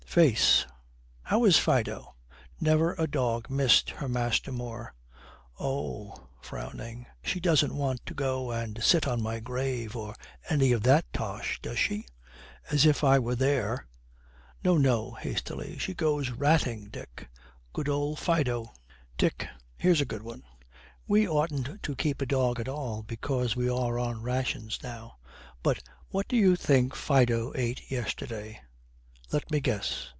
[0.11, 0.65] 'Face.
[1.23, 2.15] How is Fido?'
[2.59, 4.93] 'Never a dog missed her master more.'
[5.57, 7.05] 'Oh,' frowning.
[7.23, 10.13] 'She doesn't want to go and sit on my grave, or
[10.49, 12.07] any of that tosh, does she?
[12.69, 13.87] As if I were there!'
[14.65, 17.29] 'No, no,' hastily; 'she goes ratting, Dick.'
[17.71, 18.73] 'Good old Fido!'
[19.17, 19.47] 'Dick,
[19.77, 20.43] here's a good one.
[21.07, 25.19] We oughtn't to keep a dog at all because we are on rations now;
[25.63, 28.59] but what do you think Fido ate yesterday?'
[29.33, 30.09] 'Let me guess.